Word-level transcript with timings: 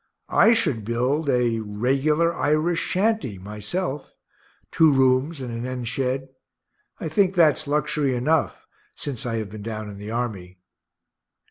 I 0.33 0.55
should 0.55 0.83
build 0.83 1.29
a 1.29 1.59
regular 1.59 2.33
Irish 2.35 2.79
shanty 2.79 3.37
myself 3.37 4.15
two 4.71 4.91
rooms, 4.91 5.41
and 5.41 5.53
an 5.53 5.63
end 5.67 5.89
shed. 5.89 6.29
I 6.99 7.07
think 7.07 7.35
that's 7.35 7.67
luxury 7.67 8.15
enough, 8.15 8.65
since 8.95 9.27
I 9.27 9.35
have 9.35 9.51
been 9.51 9.61
down 9.61 9.91
in 9.91 9.99
the 9.99 10.09
army. 10.09 10.57